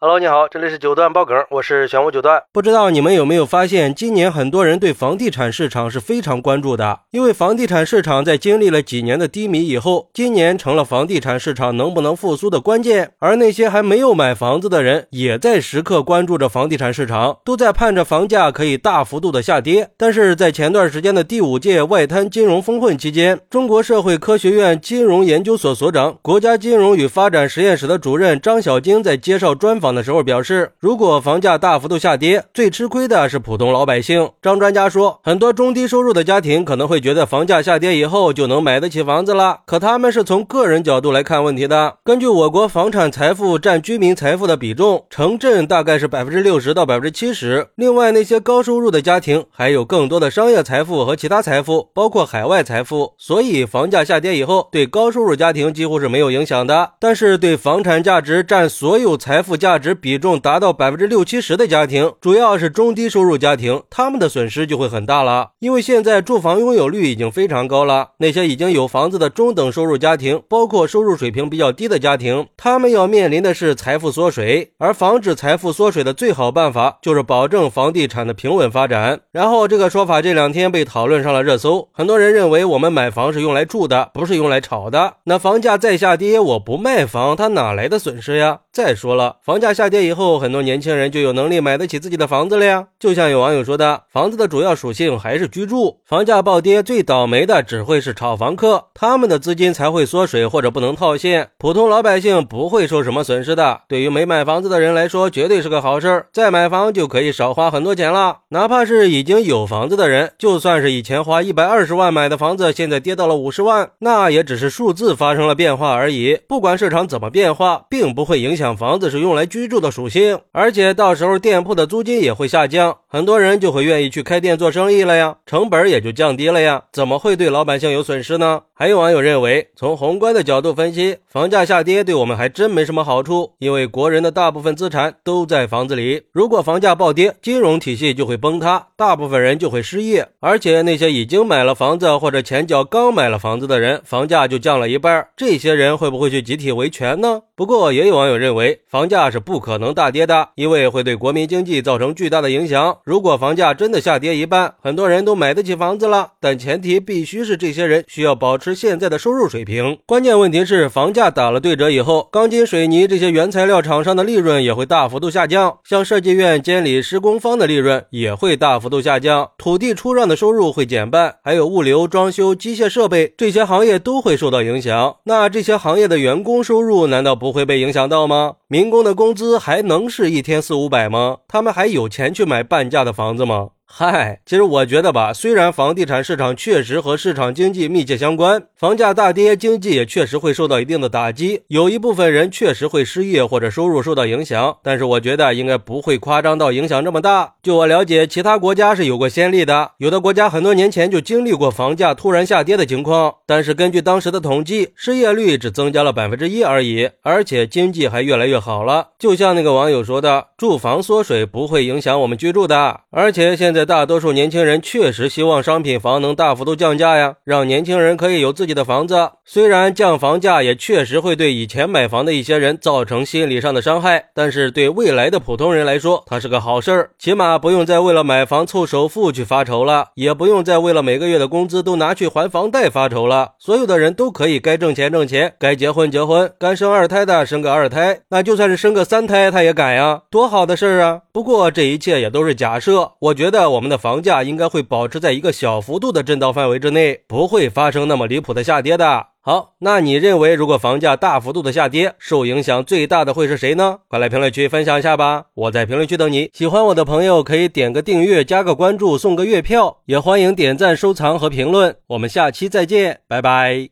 [0.00, 2.40] Hello，你好，这里是九段爆梗，我是玄武九段。
[2.52, 13.10] 不知道你们有没有发现，今年很多人对房地产市场是非常关注的，因为房地产市场在经历了几年的低迷以后，今年成了房地产市场能不能复苏的关键。
[13.18, 19.90] 而那些还没有买房子的人，也在时刻关注着房地产市场，都在盼着房价可以大幅度的下跌。
[19.96, 29.87] 但是在前段时间的第五届外滩金融峰会期间，中国社会科学院金融研究所所长、国家金融与发展实验室的主任张小晶在介绍专访。
[29.94, 34.30] 的时候表示，如果房价大幅度下跌，最吃亏的是普通老百姓。
[34.42, 41.96] 张专家说，很多中低收入的家庭可能会觉得房价下跌以后就能买得起房子了，可他们是从个人角度来看问题的。
[42.04, 47.68] 根据我国房产财富占居民财富的比重，城镇大概是百分之六十到百分之七十。
[47.76, 53.14] 另外，那些高收入的家庭还有更多的商业财富和其他财富，包括海外财富。
[53.16, 56.92] 所以，房价下跌以后，对高收入家庭几乎是没有影响的。
[56.98, 65.50] 但是，对房产价值占所有财富价值比重达到百分之六七十的家庭，主要是中低收入家庭，他们的损失就会很大了。
[65.60, 74.72] 因为现在住房拥有率已经非常高了，那些已经有房子的中等收入家庭，包括收入水平比较低的家庭，他们要面临的是财富缩水。
[74.78, 79.20] 而防止财富缩水的最好办法，就是保证房地产的平稳发展。
[79.32, 85.14] 然后这个说法这两天被讨论上了热搜，很多人认为我们买房是用来住的，不是用来炒的。
[85.24, 88.60] 那房价再下跌，我不卖房，它哪来的损失呀？
[88.72, 92.86] 再说了，房价下跌以后，很多年轻人就有能力买得起自己的房子了呀。
[92.98, 103.80] 就像有网友说的，房子的主要属性还是居住，房价暴跌最倒霉的只会是炒房客，他们的资金才会缩水或者不能套现，普通老百姓不会受什么损失的。
[103.88, 108.38] 对于没买房子的人来说，绝对是个好事儿，再买房就可以少花很多钱了。
[108.50, 116.38] 哪怕是已经有房子的人，就算是以前花一百二十万买的房子，现在跌到了五十万，那也只是数字发生了变化而已。
[116.48, 118.76] 不管市场怎么变化，并不会影响。
[118.76, 128.62] 房子是用来居居住的属性，而且到时候店铺的租金也会下降，很多人就会愿意去开店做生意了呀，成本也就降低了呀，怎么会对老百姓有损失呢？
[128.80, 147.40] 还有网友认为，从宏观的角度分析，房价下跌对我们还真没什么好处，因为国人的大部分资产都在房子里，如果房价暴跌，金融体系就会崩塌，大部分人就会失业，而且那些已经买了房子或者前脚刚买了房子的人，房价就降了一半，这些人会不会去集体维权呢？
[147.56, 148.78] 不过也有网友认为。
[148.88, 152.96] 房价是不可能大跌的，因为会对国民经济造成巨大的影响。
[153.04, 159.98] 如果房价真的下跌一半，很多人都买得起房子了，但前提必须是这些人需要保持现在的收入水平。
[160.06, 175.16] 关键问题是，房价打了对折以后，钢筋、水泥这些原材料厂商的利润也会大幅度下降，像设计院、监理、施工方的利润也会大幅度下降，土地出让的收入会减半，还有物流、装修、机械设备这些行业都会受到影响。
[175.24, 178.54] 那这些行业的员工收入难道不会被影响到吗？
[178.68, 181.38] 民工的工资还能是一天四五百吗？
[181.48, 183.68] 他们还有钱去买半价的房子吗？
[183.90, 197.54] 嗨，其实我觉得吧，虽然房地产市场确实和市场经济密切相关，房价大跌，经济也确实会受到一定的打击，有一部分人确实会失业或者收入受到影响，但是我觉得应该不会夸张到影响这么大。
[197.62, 209.08] 就我了解，其他国家是有过先例的，有的国家很多年前就经历过房价突然下跌的情况，但是根据当时的统计，失业率只增加了百分之一而已，而且经济还越来越好了。
[209.18, 213.88] 就像那个网友说的，住房缩水不会影响我们居住的，而且现在在。
[213.88, 219.30] 大多数年轻人确实希望商品房能大幅度降价呀，让年轻人可以有自己的房子。
[219.46, 233.52] 虽然降房价也确实会对以前买房的一些人造成心理上的伤害，但是对未来的普通人来说，它是个好事儿，起码不用再为了买房凑首付去发愁了，也不用再为了每个月的工资都拿去还房贷发愁了。
[233.58, 241.22] 所有的人都可以该挣钱挣钱，该结婚结婚，该生二胎的生个二胎，那就算是生个三胎他也敢呀，多好的事儿啊！
[241.32, 243.67] 不过这一切也都是假设，我觉得。
[243.68, 249.26] 我们的房价应该会保持在一个小幅度的震荡范围之内，不会发生那么离谱的下跌的。
[249.40, 253.98] 好，那你认为如果房价大幅度的下跌，受影响最大的会是谁呢？
[254.08, 255.46] 快来评论区分享一下吧！
[255.54, 256.50] 我在评论区等你。
[256.52, 261.96] 喜欢我的朋友可以点个订阅，加个关注，送个月票，也欢迎点赞、收藏和评论。
[262.08, 263.88] 我们下期再见，拜拜。